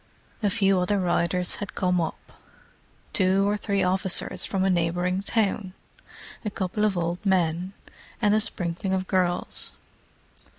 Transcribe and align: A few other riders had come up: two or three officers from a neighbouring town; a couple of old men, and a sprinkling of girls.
A 0.41 0.49
few 0.49 0.79
other 0.79 0.97
riders 0.99 1.57
had 1.57 1.75
come 1.75 2.01
up: 2.01 2.31
two 3.13 3.47
or 3.47 3.55
three 3.55 3.83
officers 3.83 4.47
from 4.47 4.63
a 4.63 4.69
neighbouring 4.71 5.21
town; 5.21 5.73
a 6.43 6.49
couple 6.49 6.85
of 6.85 6.97
old 6.97 7.23
men, 7.23 7.73
and 8.19 8.33
a 8.33 8.41
sprinkling 8.41 8.93
of 8.93 9.05
girls. 9.05 9.73